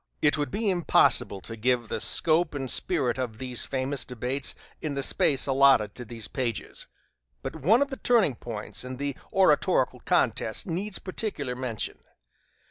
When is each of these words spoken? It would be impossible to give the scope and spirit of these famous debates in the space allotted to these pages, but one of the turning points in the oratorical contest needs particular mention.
It 0.19 0.35
would 0.35 0.49
be 0.49 0.67
impossible 0.71 1.41
to 1.41 1.55
give 1.55 1.87
the 1.87 1.99
scope 1.99 2.55
and 2.55 2.71
spirit 2.71 3.19
of 3.19 3.37
these 3.37 3.65
famous 3.67 4.03
debates 4.03 4.55
in 4.81 4.95
the 4.95 5.03
space 5.03 5.45
allotted 5.45 5.93
to 5.93 6.03
these 6.03 6.27
pages, 6.27 6.87
but 7.43 7.57
one 7.57 7.83
of 7.83 7.89
the 7.89 7.97
turning 7.97 8.33
points 8.33 8.83
in 8.83 8.97
the 8.97 9.15
oratorical 9.31 9.99
contest 9.99 10.65
needs 10.65 10.97
particular 10.97 11.55
mention. 11.55 11.99